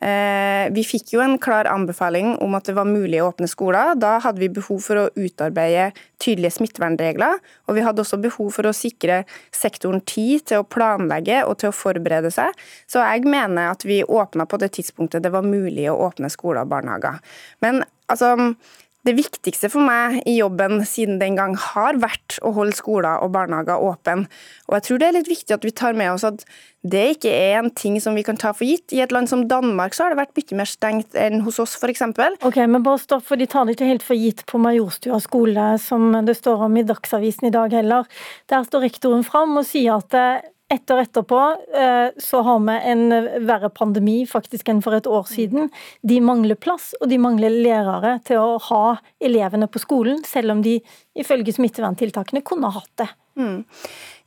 Eh, 0.00 0.70
vi 0.72 0.84
fikk 0.88 1.12
jo 1.14 1.20
en 1.20 1.36
klar 1.38 1.68
anbefaling 1.68 2.34
om 2.44 2.56
at 2.56 2.68
det 2.68 2.76
var 2.78 2.88
mulig 2.88 3.20
å 3.20 3.28
åpne 3.28 3.48
skoler. 3.50 3.92
Da 4.00 4.16
hadde 4.24 4.40
vi 4.40 4.48
behov 4.52 4.80
for 4.86 5.02
å 5.02 5.10
utarbeide 5.12 5.90
tydelige 6.22 6.56
smittevernregler, 6.56 7.40
og 7.68 7.76
vi 7.76 7.84
hadde 7.84 8.00
også 8.00 8.20
behov 8.22 8.54
for 8.56 8.70
å 8.70 8.76
sikre 8.76 9.22
sektoren 9.52 10.00
tid 10.08 10.46
til 10.48 10.62
å 10.62 10.68
planlegge 10.68 11.42
og 11.44 11.58
til 11.60 11.72
å 11.72 11.76
forberede 11.76 12.32
seg. 12.32 12.56
Så 12.88 13.04
jeg 13.04 13.28
mener 13.28 13.74
at 13.74 13.84
vi 13.84 14.00
åpna 14.04 14.48
på 14.48 14.60
det 14.62 14.72
tidspunktet 14.78 15.24
det 15.24 15.34
var 15.34 15.44
mulig 15.44 15.90
å 15.92 15.98
åpne 16.08 16.32
skoler 16.32 16.64
og 16.64 16.72
barnehager. 16.72 17.20
Men 17.60 17.84
altså 18.08 18.32
det 19.04 19.16
viktigste 19.18 19.68
for 19.72 19.84
meg 19.84 20.22
i 20.28 20.38
jobben 20.38 20.80
siden 20.88 21.18
den 21.20 21.36
gang 21.36 21.56
har 21.60 21.98
vært 22.00 22.38
å 22.44 22.54
holde 22.56 22.76
skoler 22.76 23.20
og 23.24 23.34
barnehager 23.34 23.82
åpne. 23.84 24.24
Og 24.68 24.78
jeg 24.78 24.86
tror 24.86 25.00
det 25.00 25.08
er 25.08 25.16
litt 25.18 25.28
viktig 25.28 25.56
at 25.56 25.66
vi 25.66 25.74
tar 25.76 25.96
med 25.98 26.14
oss 26.14 26.24
at 26.24 26.46
det 26.84 27.02
ikke 27.14 27.32
er 27.32 27.58
en 27.58 27.70
ting 27.72 27.96
som 28.00 28.16
vi 28.16 28.24
kan 28.24 28.36
ta 28.40 28.52
for 28.56 28.68
gitt. 28.68 28.92
I 28.92 29.02
et 29.04 29.12
land 29.12 29.28
som 29.28 29.46
Danmark 29.48 29.96
så 29.96 30.04
har 30.04 30.12
det 30.12 30.20
vært 30.20 30.36
mye 30.36 30.58
mer 30.60 30.68
stengt 30.68 31.16
enn 31.16 31.44
hos 31.44 31.60
oss, 31.62 31.76
f.eks. 31.80 32.02
Ok, 32.44 32.58
men 32.68 32.84
bare 32.84 33.00
stopp, 33.00 33.24
for 33.28 33.40
de 33.40 33.48
tar 33.48 33.64
det 33.64 33.76
ikke 33.76 33.88
helt 33.88 34.04
for 34.04 34.20
gitt 34.20 34.44
på 34.48 34.60
Majorstua 34.60 35.20
skole, 35.24 35.68
som 35.80 36.10
det 36.24 36.36
står 36.40 36.66
om 36.68 36.80
i 36.80 36.84
Dagsavisen 36.88 37.48
i 37.48 37.54
dag 37.54 37.72
heller. 37.76 38.08
Der 38.52 38.66
står 38.68 38.88
rektoren 38.88 39.24
fram 39.24 39.56
og 39.60 39.68
sier 39.68 40.00
at 40.00 40.52
etter 40.72 41.02
etterpå 41.02 41.40
eh, 41.76 42.08
så 42.18 42.40
har 42.42 42.60
vi 42.64 42.76
en 42.92 43.02
verre 43.46 43.70
pandemi 43.70 44.22
faktisk 44.26 44.70
enn 44.72 44.80
for 44.84 44.96
et 44.96 45.06
år 45.06 45.26
siden. 45.28 45.68
De 46.02 46.20
mangler 46.24 46.58
plass, 46.58 46.92
og 47.00 47.10
de 47.12 47.18
mangler 47.20 47.52
lærere 47.52 48.16
til 48.24 48.40
å 48.40 48.56
ha 48.70 48.96
elevene 49.20 49.68
på 49.68 49.82
skolen, 49.82 50.24
selv 50.26 50.56
om 50.56 50.64
de 50.64 50.78
ifølge 51.14 51.54
smitteverntiltakene 51.54 52.42
kunne 52.46 52.72
ha 52.72 52.80
hatt 52.80 53.04
det. 53.04 53.10
Mm. 53.34 53.64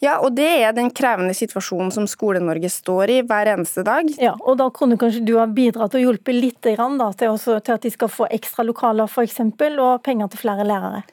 Ja, 0.04 0.18
og 0.20 0.36
det 0.38 0.48
er 0.62 0.74
den 0.76 0.92
krevende 0.94 1.34
situasjonen 1.34 1.90
som 1.96 2.06
Skole-Norge 2.12 2.70
står 2.70 3.14
i 3.16 3.20
hver 3.26 3.50
eneste 3.56 3.84
dag. 3.88 4.10
Ja, 4.22 4.36
og 4.38 4.60
da 4.60 4.68
kunne 4.74 5.00
kanskje 5.00 5.24
du 5.26 5.38
ha 5.40 5.48
bidratt 5.50 5.96
og 5.98 6.04
hjulpet 6.04 6.38
litt 6.38 6.62
da, 6.62 7.12
til, 7.18 7.34
også, 7.34 7.60
til 7.64 7.78
at 7.78 7.86
de 7.88 7.94
skal 7.94 8.12
få 8.12 8.28
ekstra 8.30 8.68
lokaler 8.68 9.10
f.eks., 9.10 9.40
og 9.42 10.04
penger 10.06 10.30
til 10.34 10.44
flere 10.44 10.68
lærere? 10.68 11.06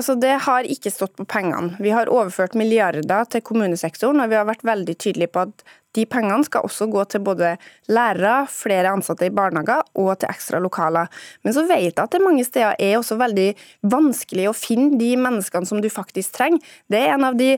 Altså, 0.00 0.14
Det 0.16 0.32
har 0.46 0.64
ikke 0.64 0.88
stått 0.88 1.12
på 1.18 1.26
pengene. 1.28 1.74
Vi 1.76 1.90
har 1.92 2.08
overført 2.08 2.54
milliarder 2.56 3.26
til 3.28 3.42
kommunesektoren, 3.44 4.22
og 4.22 4.30
vi 4.30 4.38
har 4.38 4.46
vært 4.48 4.64
veldig 4.64 4.94
tydelige 4.96 5.28
på 5.34 5.42
at 5.44 5.64
de 5.98 6.06
pengene 6.08 6.46
skal 6.46 6.64
også 6.64 6.86
gå 6.88 7.02
til 7.10 7.20
både 7.26 7.50
lærere, 7.90 8.46
flere 8.48 8.94
ansatte 8.94 9.26
i 9.26 9.34
barnehager 9.34 9.82
og 9.98 10.12
til 10.22 10.30
ekstra 10.30 10.60
lokaler. 10.62 11.10
Men 11.44 11.52
så 11.52 11.66
vet 11.68 11.82
jeg 11.90 11.98
at 11.98 12.14
det 12.14 12.22
mange 12.22 12.46
steder 12.46 12.78
er 12.78 12.96
også 12.96 13.18
veldig 13.20 13.48
vanskelig 13.92 14.48
å 14.48 14.56
finne 14.56 14.96
de 15.00 15.10
menneskene 15.20 15.68
som 15.68 15.82
du 15.82 15.90
faktisk 15.92 16.32
trenger. 16.38 16.62
Det 16.88 17.02
er 17.02 17.16
en 17.18 17.26
av 17.28 17.36
de 17.36 17.56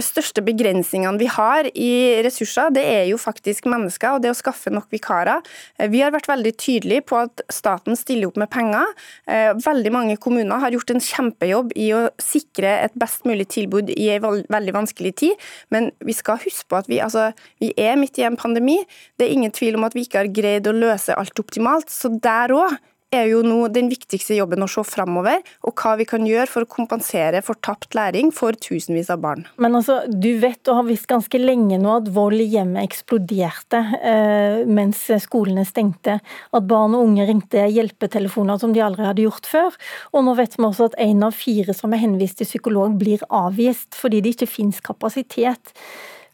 største 0.00 0.42
begrensningene 0.44 1.20
vi 1.20 1.26
har 1.30 1.66
i 1.74 2.22
ressurser, 2.24 2.70
det 2.72 2.84
er 2.86 3.04
jo 3.10 3.18
faktisk 3.20 3.66
mennesker 3.70 4.16
og 4.16 4.22
det 4.24 4.32
å 4.32 4.36
skaffe 4.36 4.70
nok 4.72 4.88
vikarer. 4.94 5.42
Eh, 5.78 5.90
vi 5.92 6.02
har 6.02 6.14
vært 6.14 6.28
veldig 6.30 6.52
tydelige 6.60 7.04
på 7.10 7.18
at 7.24 7.42
staten 7.52 7.98
stiller 7.98 8.30
opp 8.30 8.40
med 8.40 8.50
penger. 8.52 8.92
Eh, 9.26 9.52
veldig 9.60 9.92
mange 9.94 10.16
kommuner 10.22 10.62
har 10.62 10.74
gjort 10.74 10.94
en 10.94 11.02
kjempejobb 11.02 11.74
i 11.76 11.90
å 11.96 12.06
sikre 12.22 12.72
et 12.86 12.96
best 12.98 13.26
mulig 13.28 13.48
tilbud 13.54 13.92
i 13.94 14.10
en 14.16 14.42
veldig 14.52 14.76
vanskelig 14.76 15.14
tid, 15.22 15.46
men 15.74 15.90
vi 16.04 16.16
skal 16.16 16.40
huske 16.42 16.68
på 16.70 16.80
at 16.80 16.90
vi, 16.90 17.00
altså, 17.02 17.30
vi 17.62 17.72
er 17.76 17.96
midt 18.00 18.18
i 18.20 18.26
en 18.28 18.38
pandemi. 18.38 18.78
Det 19.18 19.26
er 19.26 19.36
ingen 19.36 19.54
tvil 19.54 19.78
om 19.78 19.86
at 19.88 19.96
vi 19.96 20.06
ikke 20.06 20.24
har 20.24 20.34
greid 20.34 20.68
å 20.68 20.76
løse 20.76 21.14
alt 21.16 21.42
optimalt, 21.42 21.92
så 21.92 22.12
der 22.22 22.54
òg 22.56 22.76
er 23.14 23.28
jo 23.30 23.42
nå 23.46 23.68
den 23.70 23.86
viktigste 23.90 24.34
jobben 24.34 24.64
å 24.64 24.68
se 24.70 24.82
framover, 24.86 25.42
og 25.66 25.78
hva 25.78 25.94
vi 26.00 26.06
kan 26.08 26.24
gjøre 26.26 26.48
for 26.50 26.66
å 26.66 26.70
kompensere 26.70 27.42
for 27.44 27.58
tapt 27.62 27.94
læring 27.94 28.32
for 28.34 28.56
tusenvis 28.58 29.10
av 29.14 29.22
barn. 29.22 29.44
Men 29.62 29.78
altså, 29.78 30.00
Du 30.10 30.38
vet 30.42 30.66
og 30.68 30.80
har 30.80 30.88
visst 30.88 31.06
ganske 31.10 31.38
lenge 31.38 31.78
nå 31.78 31.92
at 32.00 32.10
vold 32.12 32.40
i 32.42 32.48
hjemmet 32.56 32.82
eksploderte 32.82 33.82
eh, 34.00 34.64
mens 34.66 35.04
skolene 35.22 35.66
stengte. 35.68 36.18
At 36.52 36.66
barn 36.66 36.96
og 36.98 37.06
unge 37.06 37.28
ringte 37.28 37.68
hjelpetelefoner 37.70 38.58
som 38.62 38.74
de 38.74 38.82
aldri 38.82 39.06
hadde 39.06 39.26
gjort 39.26 39.46
før. 39.46 39.78
Og 40.12 40.26
nå 40.26 40.34
vet 40.38 40.58
vi 40.58 40.66
også 40.66 40.90
at 40.90 40.98
én 41.02 41.22
av 41.26 41.36
fire 41.36 41.76
som 41.76 41.94
er 41.94 42.02
henvist 42.02 42.40
til 42.40 42.50
psykolog, 42.50 42.98
blir 42.98 43.22
avvist 43.30 43.94
fordi 43.96 44.22
det 44.24 44.34
ikke 44.34 44.50
finnes 44.50 44.82
kapasitet. 44.84 45.74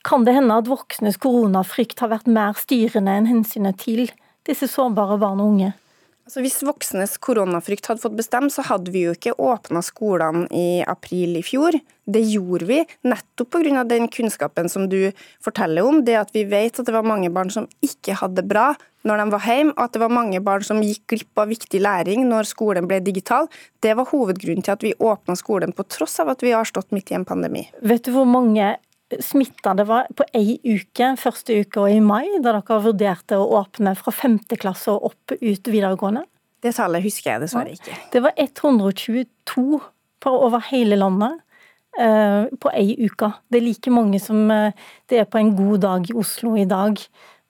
Kan 0.07 0.25
det 0.27 0.35
hende 0.35 0.57
at 0.59 0.71
voksnes 0.71 1.21
koronafrykt 1.23 2.01
har 2.03 2.11
vært 2.11 2.31
mer 2.31 2.57
styrende 2.59 3.13
enn 3.21 3.29
hensynet 3.31 3.79
til 3.83 4.09
disse 4.49 4.67
sårbare 4.71 5.21
barn 5.23 5.43
og 5.43 5.55
unge? 5.55 5.73
Altså 6.23 6.43
hvis 6.45 6.61
voksnes 6.63 7.17
koronafrykt 7.19 7.89
hadde 7.91 8.03
fått 8.05 8.15
bestemme, 8.15 8.51
så 8.53 8.63
hadde 8.69 8.93
vi 8.95 9.03
jo 9.09 9.15
ikke 9.17 9.35
åpna 9.43 9.83
skolene 9.83 10.47
i 10.55 10.83
april 10.87 11.35
i 11.41 11.43
fjor. 11.43 11.75
Det 12.07 12.23
gjorde 12.23 12.69
vi 12.69 12.79
nettopp 13.07 13.51
pga. 13.57 13.83
den 13.85 14.07
kunnskapen 14.09 14.71
som 14.71 14.89
du 14.89 15.11
forteller 15.43 15.83
om. 15.83 16.05
Det 16.05 16.15
at 16.15 16.31
vi 16.35 16.45
vet 16.45 16.79
at 16.79 16.87
det 16.87 16.95
var 16.95 17.03
mange 17.03 17.31
barn 17.31 17.51
som 17.51 17.67
ikke 17.83 18.15
hadde 18.15 18.43
det 18.43 18.49
bra 18.49 18.73
når 19.03 19.19
de 19.19 19.35
var 19.35 19.47
hjemme, 19.47 19.75
og 19.75 19.83
at 19.83 19.93
det 19.97 20.01
var 20.05 20.15
mange 20.15 20.41
barn 20.41 20.63
som 20.63 20.79
gikk 20.83 21.03
glipp 21.11 21.43
av 21.43 21.51
viktig 21.51 21.81
læring 21.83 22.23
når 22.29 22.47
skolen 22.47 22.87
ble 22.87 23.01
digital. 23.03 23.49
Det 23.83 23.97
var 23.99 24.07
hovedgrunnen 24.13 24.63
til 24.63 24.77
at 24.77 24.87
vi 24.87 24.95
åpna 24.95 25.35
skolen, 25.35 25.75
på 25.75 25.83
tross 25.91 26.21
av 26.23 26.31
at 26.31 26.43
vi 26.47 26.55
har 26.55 26.69
stått 26.69 26.95
midt 26.95 27.11
i 27.11 27.19
en 27.19 27.27
pandemi. 27.27 27.67
Vet 27.83 28.07
du 28.07 28.13
hvor 28.15 28.29
mange 28.31 28.77
smitta 29.21 29.75
det 29.77 29.87
var 29.89 30.09
på 30.17 30.25
ei 30.37 30.57
uke, 30.65 31.13
første 31.21 31.61
uka 31.65 31.87
i 31.91 32.01
mai, 32.05 32.27
da 32.41 32.55
dere 32.57 32.81
vurderte 32.87 33.39
å 33.39 33.49
åpne 33.61 33.95
fra 33.99 34.15
femte 34.15 34.59
klasse 34.61 34.93
og 34.95 35.13
opp 35.13 35.35
ut 35.35 35.73
videregående? 35.73 36.25
Det 36.63 36.75
tallet 36.77 37.03
husker 37.03 37.35
jeg 37.35 37.43
dessverre 37.43 37.75
ikke. 37.75 37.97
Det 38.13 38.23
var 38.23 38.37
122 38.39 39.81
på 40.23 40.33
over 40.47 40.63
hele 40.69 40.99
landet 41.01 41.41
eh, 41.99 42.47
på 42.63 42.73
ei 42.73 42.95
uke. 43.03 43.33
Det 43.51 43.59
er 43.59 43.67
like 43.67 43.93
mange 43.95 44.21
som 44.23 44.45
eh, 44.55 44.75
det 45.11 45.23
er 45.23 45.31
på 45.31 45.41
en 45.41 45.55
god 45.59 45.83
dag 45.83 46.11
i 46.11 46.17
Oslo 46.19 46.55
i 46.57 46.69
dag. 46.69 47.01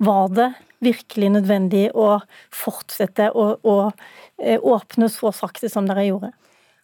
Var 0.02 0.37
det 0.37 0.49
virkelig 0.83 1.33
nødvendig 1.37 1.90
å 1.95 2.23
fortsette 2.54 3.28
å, 3.37 3.52
å 3.61 3.76
eh, 4.40 4.59
åpne 4.59 5.11
så 5.12 5.33
sakte 5.37 5.71
som 5.73 5.87
dere 5.88 6.09
gjorde? 6.09 6.33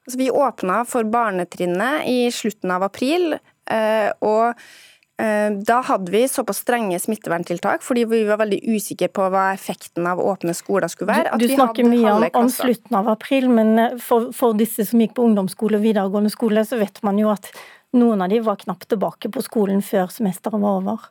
Altså, 0.09 0.21
vi 0.21 0.31
åpna 0.33 0.83
for 0.89 1.05
barnetrinnet 1.05 2.07
i 2.09 2.29
slutten 2.33 2.71
av 2.73 2.87
april. 2.87 3.35
Eh, 3.71 4.11
og 4.25 4.55
eh, 5.21 5.49
da 5.69 5.79
hadde 5.87 6.13
vi 6.13 6.25
såpass 6.31 6.63
strenge 6.65 6.99
smitteverntiltak 7.03 7.85
fordi 7.85 8.07
vi 8.09 8.23
var 8.29 8.41
veldig 8.43 8.61
usikre 8.73 9.11
på 9.13 9.29
hva 9.33 9.51
effekten 9.55 10.09
av 10.09 10.23
åpne 10.23 10.55
skoler 10.57 10.91
skulle 10.93 11.15
være. 11.15 11.35
Du, 11.37 11.47
du 11.47 11.57
snakker 11.57 11.89
mye 11.89 12.15
om, 12.15 12.29
om, 12.43 12.53
slutten 12.53 13.01
av 13.01 13.11
april, 13.13 13.51
men 13.53 13.75
eh, 13.79 13.99
for, 14.03 14.31
for, 14.37 14.57
disse 14.59 14.89
som 14.89 15.03
gikk 15.05 15.17
på 15.19 15.27
ungdomsskole 15.29 15.81
og 15.81 15.85
videregående 15.85 16.33
skole, 16.35 16.65
så 16.69 16.81
vet 16.81 17.03
man 17.07 17.21
jo 17.21 17.33
at 17.35 17.51
noen 17.97 18.21
av 18.25 18.33
de 18.33 18.41
var 18.45 18.61
knapt 18.61 18.91
tilbake 18.93 19.31
på 19.33 19.45
skolen 19.45 19.81
før 19.85 20.11
semesteret 20.13 20.61
var 20.61 20.83
over. 20.83 21.09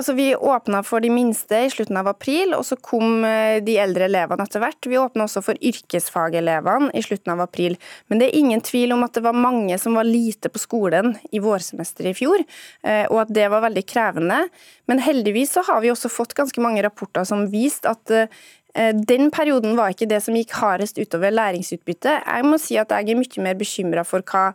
Altså, 0.00 0.14
vi 0.16 0.30
åpna 0.36 0.78
for 0.80 1.04
de 1.04 1.10
minste 1.12 1.58
i 1.60 1.68
slutten 1.68 1.98
av 2.00 2.06
april, 2.08 2.54
og 2.56 2.62
så 2.64 2.78
kom 2.80 3.20
eh, 3.28 3.58
de 3.60 3.74
eldre 3.82 4.06
elevene 4.06 4.46
etter 4.46 4.62
hvert. 4.62 4.86
Vi 4.88 4.96
åpna 4.96 5.26
også 5.26 5.42
for 5.44 5.60
yrkesfagelevene 5.60 6.88
i 6.96 7.02
slutten 7.04 7.34
av 7.34 7.42
april. 7.44 7.76
Men 8.08 8.22
det 8.22 8.30
er 8.30 8.38
ingen 8.38 8.64
tvil 8.64 8.94
om 8.96 9.04
at 9.04 9.18
det 9.18 9.24
var 9.26 9.36
mange 9.36 9.76
som 9.82 9.98
var 10.00 10.08
lite 10.08 10.48
på 10.48 10.62
skolen 10.62 11.18
i 11.36 11.42
vårsemesteret 11.44 12.14
i 12.14 12.16
fjor, 12.16 12.46
eh, 12.80 13.02
og 13.10 13.26
at 13.26 13.34
det 13.36 13.50
var 13.52 13.66
veldig 13.66 13.84
krevende. 13.92 14.40
Men 14.88 15.04
heldigvis 15.04 15.52
så 15.58 15.66
har 15.68 15.84
vi 15.84 15.92
også 15.92 16.08
fått 16.08 16.32
ganske 16.38 16.64
mange 16.64 16.80
rapporter 16.86 17.28
som 17.28 17.44
viste 17.52 17.92
at 17.92 18.16
eh, 18.16 18.40
den 18.96 19.28
perioden 19.36 19.76
var 19.76 19.92
ikke 19.92 20.08
det 20.08 20.24
som 20.24 20.40
gikk 20.40 20.56
hardest 20.62 20.96
utover 20.96 21.36
læringsutbytte. 21.36 22.22
Jeg 22.24 22.48
må 22.48 22.56
si 22.56 22.80
at 22.80 22.96
jeg 22.96 23.12
er 23.12 23.20
mye 23.20 23.48
mer 23.50 23.60
bekymra 23.60 24.08
for 24.08 24.24
hva 24.24 24.54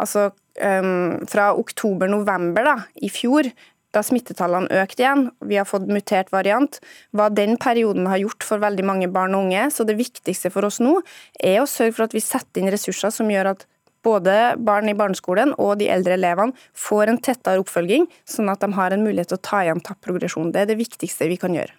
altså, 0.00 0.30
um, 0.62 1.26
fra 1.28 1.50
oktober-november 1.58 2.86
i 3.04 3.10
fjor, 3.12 3.48
da 3.96 4.02
smittetallene 4.04 4.82
økte 4.82 5.04
igjen, 5.04 5.28
vi 5.48 5.58
har 5.58 5.68
fått 5.68 5.88
mutert 5.88 6.32
variant, 6.34 6.78
hva 7.16 7.30
den 7.32 7.56
perioden 7.60 8.08
har 8.10 8.20
gjort 8.20 8.44
for 8.46 8.62
veldig 8.62 8.84
mange 8.86 9.08
barn 9.12 9.36
og 9.36 9.48
unge. 9.48 9.70
Så 9.72 9.86
det 9.88 9.98
viktigste 9.98 10.52
for 10.52 10.68
oss 10.68 10.80
nå 10.82 10.98
er 11.40 11.62
å 11.62 11.70
sørge 11.70 11.96
for 11.96 12.06
at 12.06 12.16
vi 12.16 12.24
setter 12.24 12.62
inn 12.62 12.72
ressurser 12.72 13.14
som 13.14 13.32
gjør 13.32 13.54
at 13.54 13.66
både 14.06 14.54
barn 14.62 14.90
i 14.90 14.94
barneskolen 14.94 15.56
og 15.58 15.80
de 15.80 15.88
eldre 15.90 16.14
elevene 16.14 16.54
får 16.78 17.10
en 17.10 17.18
tettere 17.28 17.62
oppfølging, 17.62 18.06
sånn 18.28 18.52
at 18.52 18.62
de 18.62 18.70
har 18.76 18.94
en 18.94 19.02
mulighet 19.02 19.32
til 19.32 19.40
å 19.40 19.46
ta 19.48 19.64
igjen 19.64 19.82
tapt 19.82 20.04
progresjon. 20.06 20.52
Det 20.54 20.62
er 20.62 20.70
det 20.70 20.78
viktigste 20.78 21.30
vi 21.32 21.40
kan 21.42 21.56
gjøre. 21.56 21.74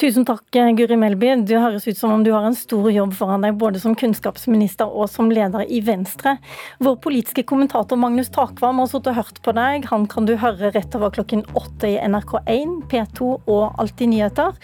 Tusen 0.00 0.24
takk, 0.24 0.46
Guri 0.78 0.96
Melby. 0.96 1.28
Du 1.44 1.58
høres 1.60 1.84
ut 1.84 1.98
som 1.98 2.14
om 2.14 2.22
du 2.24 2.30
har 2.32 2.46
en 2.48 2.54
stor 2.56 2.86
jobb 2.88 3.10
foran 3.18 3.42
deg, 3.44 3.58
både 3.60 3.82
som 3.82 3.92
kunnskapsminister 3.92 4.88
og 4.88 5.10
som 5.12 5.28
leder 5.28 5.66
i 5.68 5.82
Venstre. 5.84 6.38
Vår 6.80 6.94
politiske 7.04 7.44
kommentator 7.44 8.00
Magnus 8.00 8.30
Takvam 8.32 8.80
har 8.80 8.88
sittet 8.88 9.10
og 9.12 9.18
hørt 9.18 9.40
på 9.44 9.52
deg. 9.58 9.84
Han 9.90 10.06
kan 10.08 10.24
du 10.24 10.38
høre 10.40 10.70
rett 10.72 10.96
over 10.96 11.12
klokken 11.12 11.42
åtte 11.52 11.90
i 11.90 11.98
NRK1, 12.00 12.72
P2 12.88 13.28
og 13.44 13.76
Alltid 13.82 14.14
nyheter. 14.14 14.56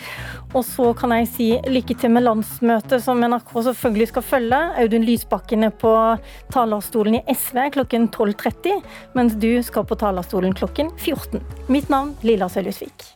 Og 0.54 0.64
så 0.64 0.94
kan 0.96 1.12
jeg 1.18 1.28
si 1.34 1.50
lykke 1.68 1.98
til 2.00 2.14
med 2.16 2.24
landsmøtet, 2.24 3.04
som 3.04 3.20
NRK 3.20 3.52
selvfølgelig 3.68 4.08
skal 4.14 4.26
følge. 4.30 4.62
Audun 4.86 5.04
Lysbakken 5.04 5.68
er 5.68 5.76
på 5.84 5.92
talerstolen 6.56 7.18
i 7.20 7.36
SV 7.36 7.60
klokken 7.76 8.08
12.30, 8.08 8.80
mens 9.20 9.36
du 9.36 9.52
skal 9.68 9.84
på 9.84 10.00
talerstolen 10.00 10.56
klokken 10.56 10.94
14. 10.96 11.44
Mitt 11.68 11.92
navn 11.92 12.16
Lilla 12.24 12.48
Sølhusvik. 12.48 13.15